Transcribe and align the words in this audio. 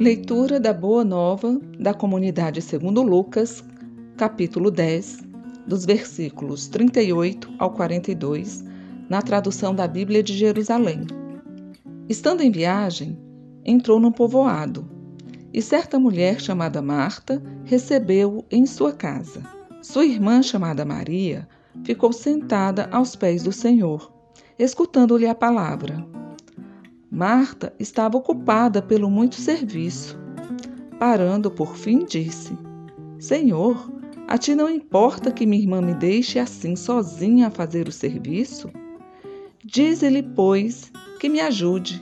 Leitura 0.00 0.58
da 0.58 0.72
Boa 0.72 1.04
Nova 1.04 1.60
da 1.78 1.92
Comunidade 1.92 2.62
segundo 2.62 3.02
Lucas, 3.02 3.62
capítulo 4.16 4.70
10, 4.70 5.18
dos 5.66 5.84
versículos 5.84 6.68
38 6.68 7.52
ao 7.58 7.70
42, 7.72 8.64
na 9.10 9.20
tradução 9.20 9.74
da 9.74 9.86
Bíblia 9.86 10.22
de 10.22 10.32
Jerusalém. 10.32 11.02
Estando 12.08 12.40
em 12.40 12.50
viagem, 12.50 13.18
entrou 13.62 14.00
num 14.00 14.10
povoado, 14.10 14.88
e 15.52 15.60
certa 15.60 15.98
mulher 15.98 16.40
chamada 16.40 16.80
Marta 16.80 17.42
recebeu-o 17.64 18.42
em 18.50 18.64
sua 18.64 18.94
casa. 18.94 19.42
Sua 19.82 20.06
irmã, 20.06 20.42
chamada 20.42 20.82
Maria, 20.82 21.46
ficou 21.84 22.10
sentada 22.10 22.88
aos 22.90 23.14
pés 23.14 23.42
do 23.42 23.52
Senhor, 23.52 24.10
escutando-lhe 24.58 25.26
a 25.26 25.34
palavra. 25.34 26.02
Marta 27.12 27.74
estava 27.76 28.16
ocupada 28.16 28.80
pelo 28.80 29.10
muito 29.10 29.34
serviço. 29.34 30.16
Parando 30.96 31.50
por 31.50 31.74
fim, 31.74 32.04
disse: 32.04 32.56
Senhor, 33.18 33.92
a 34.28 34.38
ti 34.38 34.54
não 34.54 34.70
importa 34.70 35.32
que 35.32 35.44
minha 35.44 35.60
irmã 35.60 35.82
me 35.82 35.92
deixe 35.92 36.38
assim 36.38 36.76
sozinha 36.76 37.48
a 37.48 37.50
fazer 37.50 37.88
o 37.88 37.92
serviço? 37.92 38.70
Dize-lhe, 39.64 40.22
pois, 40.22 40.92
que 41.18 41.28
me 41.28 41.40
ajude. 41.40 42.00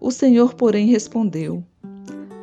O 0.00 0.10
Senhor, 0.10 0.54
porém, 0.54 0.88
respondeu: 0.88 1.64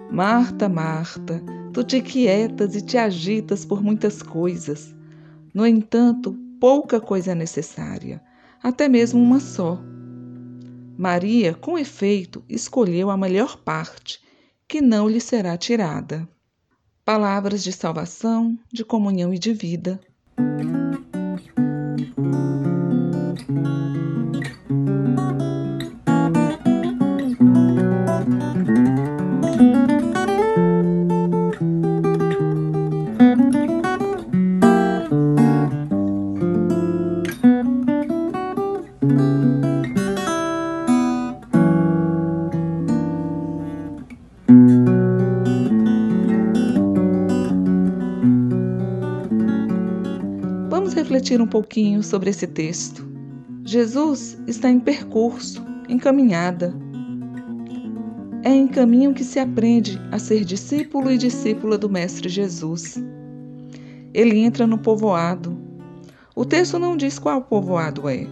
Marta, 0.09 0.69
Marta, 0.69 1.43
tu 1.73 1.83
te 1.83 2.01
quietas 2.01 2.77
e 2.77 2.81
te 2.81 2.97
agitas 2.97 3.65
por 3.65 3.83
muitas 3.83 4.23
coisas. 4.23 4.95
No 5.53 5.67
entanto, 5.67 6.33
pouca 6.61 7.01
coisa 7.01 7.33
é 7.33 7.35
necessária, 7.35 8.23
até 8.63 8.87
mesmo 8.87 9.21
uma 9.21 9.41
só. 9.41 9.90
Maria, 11.01 11.55
com 11.55 11.79
efeito, 11.79 12.45
escolheu 12.47 13.09
a 13.09 13.17
melhor 13.17 13.57
parte, 13.57 14.21
que 14.67 14.79
não 14.79 15.09
lhe 15.09 15.19
será 15.19 15.57
tirada. 15.57 16.29
Palavras 17.03 17.63
de 17.63 17.71
salvação, 17.71 18.55
de 18.71 18.85
comunhão 18.85 19.33
e 19.33 19.39
de 19.39 19.51
vida. 19.51 19.99
Vamos 50.91 51.07
refletir 51.07 51.41
um 51.41 51.47
pouquinho 51.47 52.03
sobre 52.03 52.31
esse 52.31 52.45
texto. 52.45 53.07
Jesus 53.63 54.37
está 54.45 54.69
em 54.69 54.77
percurso, 54.77 55.65
em 55.87 55.97
caminhada. 55.97 56.75
É 58.43 58.49
em 58.49 58.67
caminho 58.67 59.13
que 59.13 59.23
se 59.23 59.39
aprende 59.39 59.97
a 60.11 60.19
ser 60.19 60.43
discípulo 60.43 61.09
e 61.09 61.17
discípula 61.17 61.77
do 61.77 61.89
Mestre 61.89 62.27
Jesus. 62.27 63.01
Ele 64.13 64.39
entra 64.39 64.67
no 64.67 64.77
povoado. 64.77 65.57
O 66.35 66.43
texto 66.43 66.77
não 66.77 66.97
diz 66.97 67.17
qual 67.17 67.41
povoado 67.41 68.09
é, 68.09 68.27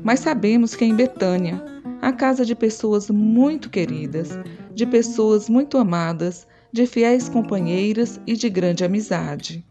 mas 0.00 0.20
sabemos 0.20 0.76
que 0.76 0.84
é 0.84 0.86
em 0.86 0.94
Betânia, 0.94 1.60
a 2.00 2.12
casa 2.12 2.44
de 2.44 2.54
pessoas 2.54 3.10
muito 3.10 3.68
queridas, 3.68 4.38
de 4.72 4.86
pessoas 4.86 5.48
muito 5.48 5.76
amadas, 5.78 6.46
de 6.72 6.86
fiéis 6.86 7.28
companheiras 7.28 8.20
e 8.24 8.36
de 8.36 8.48
grande 8.48 8.84
amizade. 8.84 9.66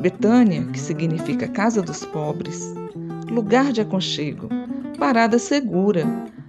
Betânia, 0.00 0.64
que 0.72 0.80
significa 0.80 1.46
casa 1.46 1.82
dos 1.82 2.04
pobres, 2.06 2.74
lugar 3.28 3.72
de 3.72 3.80
aconchego, 3.80 4.48
parada 4.98 5.38
segura. 5.38 6.04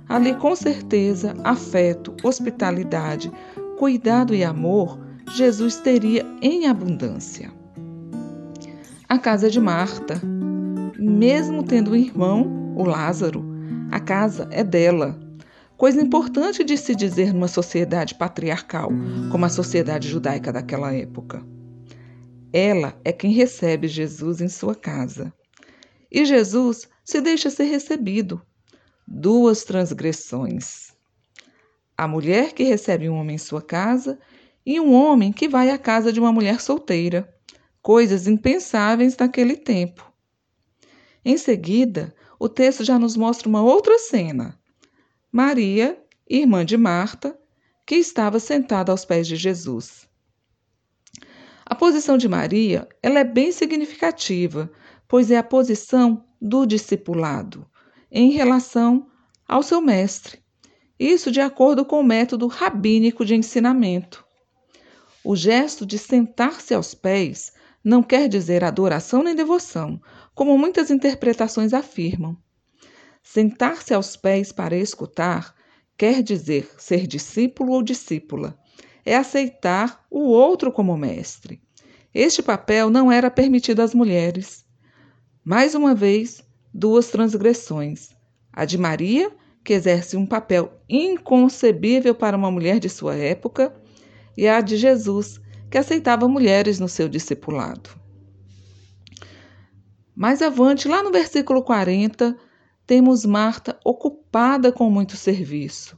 Ali, 0.07 0.33
com 0.35 0.55
certeza, 0.55 1.33
afeto, 1.43 2.15
hospitalidade, 2.23 3.31
cuidado 3.77 4.33
e 4.33 4.43
amor 4.43 4.99
Jesus 5.33 5.77
teria 5.77 6.25
em 6.41 6.67
abundância. 6.67 7.51
A 9.07 9.17
casa 9.17 9.49
de 9.49 9.59
Marta, 9.59 10.21
mesmo 10.99 11.63
tendo 11.63 11.91
um 11.91 11.95
irmão, 11.95 12.73
o 12.75 12.83
Lázaro, 12.83 13.45
a 13.91 13.99
casa 13.99 14.47
é 14.51 14.63
dela. 14.63 15.17
Coisa 15.77 16.01
importante 16.01 16.63
de 16.63 16.77
se 16.77 16.95
dizer 16.95 17.33
numa 17.33 17.47
sociedade 17.47 18.15
patriarcal, 18.15 18.91
como 19.31 19.45
a 19.45 19.49
sociedade 19.49 20.07
judaica 20.07 20.51
daquela 20.51 20.93
época. 20.93 21.43
Ela 22.53 22.99
é 23.03 23.11
quem 23.11 23.31
recebe 23.31 23.87
Jesus 23.87 24.41
em 24.41 24.49
sua 24.49 24.75
casa. 24.75 25.33
E 26.11 26.25
Jesus 26.25 26.89
se 27.03 27.21
deixa 27.21 27.49
ser 27.49 27.65
recebido. 27.65 28.41
Duas 29.07 29.63
transgressões. 29.63 30.91
a 31.97 32.07
mulher 32.07 32.53
que 32.53 32.63
recebe 32.63 33.07
um 33.07 33.15
homem 33.15 33.35
em 33.35 33.39
sua 33.39 33.61
casa 33.61 34.17
e 34.65 34.79
um 34.79 34.93
homem 34.93 35.31
que 35.31 35.47
vai 35.47 35.69
à 35.69 35.77
casa 35.77 36.11
de 36.11 36.19
uma 36.19 36.31
mulher 36.31 36.59
solteira, 36.59 37.31
coisas 37.81 38.27
impensáveis 38.27 39.15
naquele 39.17 39.55
tempo. 39.55 40.11
Em 41.23 41.37
seguida, 41.37 42.13
o 42.39 42.49
texto 42.49 42.83
já 42.83 42.97
nos 42.97 43.15
mostra 43.15 43.47
uma 43.47 43.61
outra 43.61 43.99
cena. 43.99 44.59
Maria, 45.31 46.03
irmã 46.27 46.65
de 46.65 46.75
Marta, 46.75 47.39
que 47.85 47.95
estava 47.95 48.39
sentada 48.39 48.91
aos 48.91 49.05
pés 49.05 49.27
de 49.27 49.35
Jesus. 49.35 50.07
A 51.71 51.75
posição 51.75 52.17
de 52.17 52.27
Maria 52.27 52.85
ela 53.01 53.19
é 53.19 53.23
bem 53.23 53.49
significativa, 53.49 54.69
pois 55.07 55.31
é 55.31 55.37
a 55.37 55.43
posição 55.43 56.25
do 56.41 56.65
discipulado 56.65 57.65
em 58.11 58.29
relação 58.29 59.07
ao 59.47 59.63
seu 59.63 59.79
mestre. 59.79 60.39
Isso 60.99 61.31
de 61.31 61.39
acordo 61.39 61.85
com 61.85 62.01
o 62.01 62.03
método 62.03 62.45
rabínico 62.47 63.23
de 63.23 63.35
ensinamento. 63.35 64.25
O 65.23 65.33
gesto 65.33 65.85
de 65.85 65.97
sentar-se 65.97 66.73
aos 66.73 66.93
pés 66.93 67.53
não 67.81 68.03
quer 68.03 68.27
dizer 68.27 68.65
adoração 68.65 69.23
nem 69.23 69.33
devoção, 69.33 69.97
como 70.35 70.57
muitas 70.57 70.91
interpretações 70.91 71.73
afirmam. 71.73 72.35
Sentar-se 73.23 73.93
aos 73.93 74.17
pés 74.17 74.51
para 74.51 74.75
escutar 74.75 75.55
quer 75.97 76.21
dizer 76.21 76.69
ser 76.77 77.07
discípulo 77.07 77.71
ou 77.71 77.81
discípula. 77.81 78.59
É 79.05 79.15
aceitar 79.15 80.05
o 80.09 80.19
outro 80.29 80.71
como 80.71 80.97
mestre. 80.97 81.61
Este 82.13 82.43
papel 82.43 82.89
não 82.89 83.11
era 83.11 83.31
permitido 83.31 83.81
às 83.81 83.93
mulheres. 83.93 84.65
Mais 85.43 85.73
uma 85.73 85.95
vez, 85.95 86.43
duas 86.73 87.07
transgressões: 87.07 88.09
a 88.51 88.65
de 88.65 88.77
Maria, 88.77 89.31
que 89.63 89.73
exerce 89.73 90.17
um 90.17 90.25
papel 90.25 90.71
inconcebível 90.89 92.13
para 92.13 92.37
uma 92.37 92.51
mulher 92.51 92.79
de 92.79 92.89
sua 92.89 93.15
época, 93.15 93.73
e 94.35 94.47
a 94.47 94.59
de 94.61 94.77
Jesus, 94.77 95.39
que 95.69 95.77
aceitava 95.77 96.27
mulheres 96.27 96.79
no 96.79 96.89
seu 96.89 97.07
discipulado. 97.07 97.89
Mais 100.15 100.41
avante, 100.41 100.87
lá 100.87 101.01
no 101.01 101.11
versículo 101.11 101.63
40, 101.63 102.37
temos 102.85 103.25
Marta 103.25 103.79
ocupada 103.85 104.71
com 104.71 104.89
muito 104.89 105.15
serviço. 105.15 105.97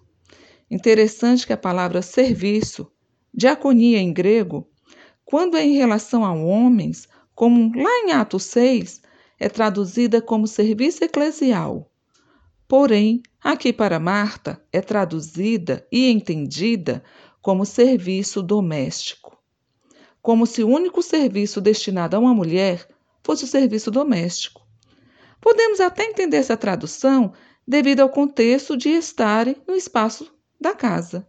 Interessante 0.70 1.46
que 1.46 1.54
a 1.54 1.58
palavra 1.58 2.02
serviço, 2.02 2.90
diaconia 3.34 4.00
em 4.00 4.14
grego, 4.14 4.70
quando 5.26 5.58
é 5.58 5.64
em 5.64 5.74
relação 5.74 6.24
a 6.24 6.34
homens, 6.34 7.08
como 7.34 7.72
lá 7.76 7.90
em 8.06 8.12
Atos 8.12 8.44
6, 8.44 9.02
é 9.40 9.50
traduzida 9.50 10.22
como 10.22 10.48
serviço 10.48 11.04
eclesial. 11.04 11.92
Porém, 12.68 13.22
aqui 13.42 13.74
para 13.74 14.00
Marta 14.00 14.64
é 14.72 14.82
traduzida 14.82 15.86
e 15.92 16.10
entendida 16.10 17.04
como 17.42 17.66
serviço 17.66 18.42
doméstico. 18.42 19.38
Como 20.22 20.46
se 20.46 20.64
o 20.64 20.70
único 20.70 21.02
serviço 21.02 21.60
destinado 21.60 22.16
a 22.16 22.20
uma 22.20 22.34
mulher 22.34 22.88
fosse 23.24 23.44
o 23.44 23.48
serviço 23.48 23.92
doméstico. 23.92 24.66
Podemos 25.42 25.82
até 25.82 26.06
entender 26.06 26.38
essa 26.38 26.56
tradução 26.56 27.34
devido 27.68 28.00
ao 28.00 28.10
contexto 28.10 28.78
de 28.78 28.90
estarem 28.90 29.58
no 29.68 29.76
espaço 29.76 30.34
da 30.60 30.74
casa. 30.74 31.28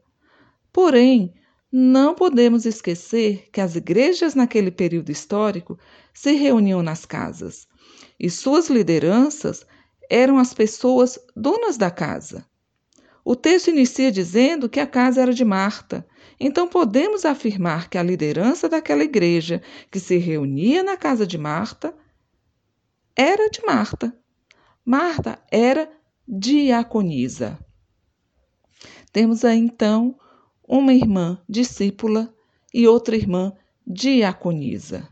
Porém, 0.72 1.34
não 1.76 2.14
podemos 2.14 2.64
esquecer 2.66 3.48
que 3.50 3.60
as 3.60 3.74
igrejas 3.74 4.36
naquele 4.36 4.70
período 4.70 5.10
histórico 5.10 5.76
se 6.12 6.30
reuniam 6.34 6.84
nas 6.84 7.04
casas 7.04 7.66
e 8.16 8.30
suas 8.30 8.70
lideranças 8.70 9.66
eram 10.08 10.38
as 10.38 10.54
pessoas 10.54 11.18
donas 11.34 11.76
da 11.76 11.90
casa. 11.90 12.46
O 13.24 13.34
texto 13.34 13.70
inicia 13.70 14.12
dizendo 14.12 14.68
que 14.68 14.78
a 14.78 14.86
casa 14.86 15.20
era 15.20 15.34
de 15.34 15.44
Marta, 15.44 16.06
então 16.38 16.68
podemos 16.68 17.24
afirmar 17.24 17.90
que 17.90 17.98
a 17.98 18.04
liderança 18.04 18.68
daquela 18.68 19.02
igreja 19.02 19.60
que 19.90 19.98
se 19.98 20.16
reunia 20.16 20.80
na 20.84 20.96
casa 20.96 21.26
de 21.26 21.36
Marta 21.36 21.92
era 23.16 23.50
de 23.50 23.66
Marta. 23.66 24.16
Marta 24.84 25.42
era 25.50 25.90
diaconisa. 26.28 27.58
Temos 29.12 29.44
aí 29.44 29.58
então 29.58 30.16
uma 30.66 30.92
irmã 30.92 31.38
discípula 31.48 32.34
e 32.72 32.86
outra 32.88 33.16
irmã 33.16 33.52
diaconisa. 33.86 35.08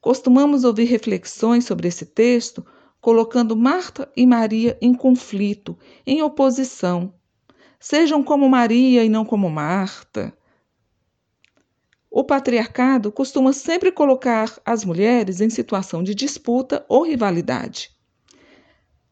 Costumamos 0.00 0.64
ouvir 0.64 0.84
reflexões 0.84 1.64
sobre 1.64 1.88
esse 1.88 2.06
texto 2.06 2.64
colocando 3.00 3.56
Marta 3.56 4.10
e 4.16 4.26
Maria 4.26 4.76
em 4.80 4.94
conflito, 4.94 5.78
em 6.06 6.22
oposição. 6.22 7.14
Sejam 7.78 8.22
como 8.22 8.48
Maria 8.48 9.04
e 9.04 9.08
não 9.08 9.24
como 9.24 9.48
Marta. 9.48 10.36
O 12.10 12.24
patriarcado 12.24 13.12
costuma 13.12 13.52
sempre 13.52 13.92
colocar 13.92 14.58
as 14.64 14.84
mulheres 14.84 15.40
em 15.40 15.50
situação 15.50 16.02
de 16.02 16.14
disputa 16.14 16.84
ou 16.88 17.04
rivalidade. 17.04 17.90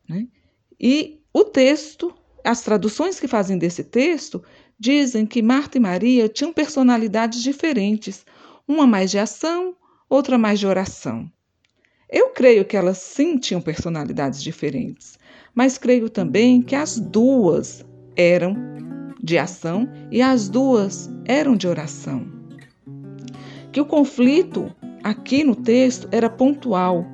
Né? 0.09 0.27
E 0.81 1.21
o 1.33 1.45
texto, 1.45 2.13
as 2.43 2.63
traduções 2.63 3.21
que 3.21 3.29
fazem 3.29 3.59
desse 3.59 3.85
texto, 3.85 4.43
dizem 4.79 5.25
que 5.25 5.43
Marta 5.43 5.79
e 5.79 5.81
Maria 5.81 6.29
tinham 6.29 6.53
personalidades 6.53 7.43
diferentes, 7.43 8.25
uma 8.67 8.87
mais 8.87 9.11
de 9.11 9.19
ação, 9.19 9.75
outra 10.09 10.37
mais 10.37 10.59
de 10.59 10.67
oração. 10.67 11.31
Eu 12.09 12.29
creio 12.29 12.65
que 12.65 12.77
elas 12.77 12.99
sim 12.99 13.37
tinham 13.39 13.61
personalidades 13.61 14.43
diferentes, 14.43 15.19
mas 15.55 15.77
creio 15.79 16.09
também 16.09 16.63
que 16.63 16.75
as 16.75 16.99
duas 16.99 17.85
eram 18.15 18.55
de 19.23 19.39
ação 19.39 19.89
e 20.11 20.23
as 20.23 20.49
duas 20.49 21.11
eram 21.25 21.57
de 21.57 21.67
oração. 21.67 22.27
Que 23.73 23.81
o 23.81 23.85
conflito 23.85 24.73
aqui 25.03 25.43
no 25.43 25.57
texto 25.57 26.09
era 26.13 26.31
pontual 26.31 27.05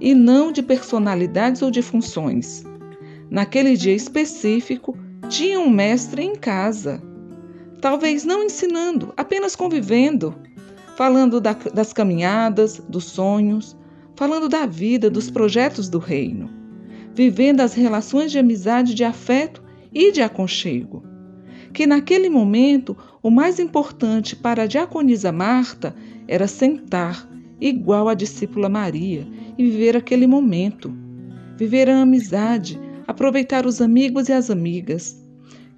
e 0.00 0.14
não 0.14 0.50
de 0.50 0.62
personalidades 0.62 1.62
ou 1.62 1.70
de 1.70 1.82
funções. 1.82 2.64
Naquele 3.30 3.76
dia 3.76 3.94
específico, 3.94 4.96
tinha 5.28 5.60
um 5.60 5.70
mestre 5.70 6.22
em 6.22 6.34
casa. 6.34 7.00
Talvez 7.80 8.24
não 8.24 8.44
ensinando, 8.44 9.12
apenas 9.16 9.56
convivendo, 9.56 10.34
falando 10.96 11.40
da, 11.40 11.54
das 11.54 11.92
caminhadas, 11.92 12.78
dos 12.88 13.04
sonhos, 13.04 13.76
falando 14.14 14.50
da 14.50 14.66
vida, 14.66 15.08
dos 15.08 15.30
projetos 15.30 15.88
do 15.88 15.98
reino, 15.98 16.50
vivendo 17.14 17.60
as 17.60 17.72
relações 17.72 18.30
de 18.30 18.38
amizade, 18.38 18.92
de 18.92 19.02
afeto 19.02 19.62
e 19.92 20.12
de 20.12 20.20
aconchego. 20.20 21.02
Que 21.72 21.86
naquele 21.86 22.28
momento 22.28 22.96
o 23.22 23.30
mais 23.30 23.58
importante 23.58 24.36
para 24.36 24.64
a 24.64 24.66
diaconisa 24.66 25.32
Marta 25.32 25.94
era 26.28 26.46
sentar, 26.46 27.26
igual 27.60 28.08
a 28.08 28.14
discípula 28.14 28.68
Maria, 28.68 29.26
e 29.56 29.62
viver 29.62 29.96
aquele 29.96 30.26
momento. 30.26 30.92
Viver 31.56 31.88
a 31.88 32.02
amizade, 32.02 32.78
aproveitar 33.06 33.66
os 33.66 33.80
amigos 33.80 34.28
e 34.28 34.32
as 34.32 34.50
amigas. 34.50 35.19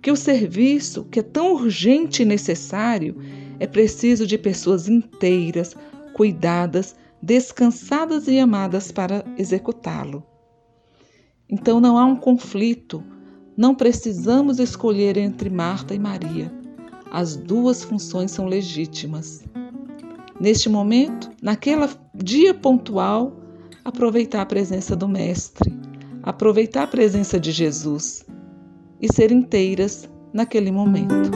Que 0.02 0.10
o 0.10 0.16
serviço, 0.16 1.04
que 1.04 1.20
é 1.20 1.22
tão 1.22 1.52
urgente 1.52 2.22
e 2.22 2.24
necessário, 2.24 3.16
é 3.60 3.68
preciso 3.68 4.26
de 4.26 4.36
pessoas 4.36 4.88
inteiras, 4.88 5.76
cuidadas, 6.12 6.96
descansadas 7.22 8.26
e 8.26 8.40
amadas 8.40 8.90
para 8.90 9.24
executá-lo. 9.38 10.26
Então 11.48 11.80
não 11.80 11.96
há 11.96 12.04
um 12.04 12.16
conflito, 12.16 13.04
não 13.56 13.76
precisamos 13.76 14.58
escolher 14.58 15.16
entre 15.16 15.48
Marta 15.48 15.94
e 15.94 16.00
Maria. 16.00 16.52
As 17.08 17.36
duas 17.36 17.84
funções 17.84 18.32
são 18.32 18.46
legítimas. 18.46 19.44
Neste 20.40 20.68
momento, 20.68 21.30
naquele 21.40 21.86
dia 22.12 22.52
pontual, 22.52 23.36
aproveitar 23.84 24.42
a 24.42 24.46
presença 24.46 24.96
do 24.96 25.06
Mestre, 25.06 25.72
aproveitar 26.24 26.84
a 26.84 26.88
presença 26.88 27.38
de 27.38 27.52
Jesus 27.52 28.26
e 29.02 29.12
ser 29.12 29.32
inteiras 29.32 30.08
naquele 30.32 30.70
momento. 30.70 31.30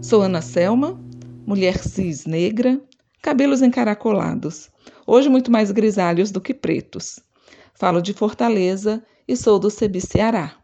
Sou 0.00 0.22
Ana 0.22 0.40
Selma, 0.40 0.96
mulher 1.44 1.82
cis 1.82 2.24
negra, 2.24 2.80
cabelos 3.20 3.62
encaracolados, 3.62 4.70
hoje 5.04 5.28
muito 5.28 5.50
mais 5.50 5.72
grisalhos 5.72 6.30
do 6.30 6.40
que 6.40 6.54
pretos. 6.54 7.18
Falo 7.74 8.00
de 8.00 8.12
Fortaleza 8.12 9.02
e 9.26 9.36
sou 9.36 9.58
do 9.58 9.70
Cebi 9.70 10.00
Ceará. 10.00 10.63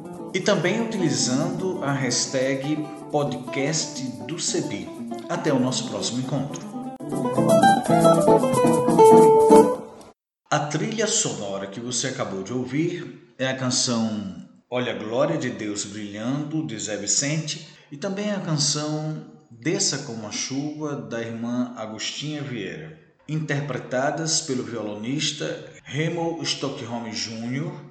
e 0.33 0.39
também 0.39 0.81
utilizando 0.81 1.83
a 1.83 1.91
hashtag 1.91 2.77
podcast 3.11 4.01
do 4.27 4.39
CEBI. 4.39 4.87
Até 5.27 5.51
o 5.51 5.59
nosso 5.59 5.89
próximo 5.89 6.19
encontro. 6.19 6.61
A 10.49 10.59
trilha 10.59 11.07
sonora 11.07 11.67
que 11.67 11.79
você 11.79 12.07
acabou 12.07 12.43
de 12.43 12.53
ouvir 12.53 13.33
é 13.37 13.47
a 13.47 13.57
canção 13.57 14.35
Olha 14.69 14.93
a 14.93 14.97
Glória 14.97 15.37
de 15.37 15.49
Deus 15.49 15.83
Brilhando, 15.83 16.65
de 16.65 16.79
Zé 16.79 16.95
Vicente, 16.95 17.67
e 17.91 17.97
também 17.97 18.31
a 18.31 18.39
canção 18.39 19.25
Desça 19.49 19.99
como 19.99 20.25
a 20.25 20.31
Chuva, 20.31 20.95
da 20.95 21.21
irmã 21.21 21.73
Agostinha 21.75 22.41
Vieira, 22.41 22.97
interpretadas 23.27 24.39
pelo 24.41 24.63
violonista 24.63 25.65
Remo 25.83 26.41
Stockholm 26.41 27.09
Jr., 27.09 27.90